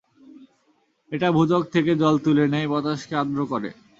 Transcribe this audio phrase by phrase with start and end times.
[1.11, 3.69] এটা ভূত্বক থেকে জল তুলে নেয়, বাতাসকে আদ্র করে।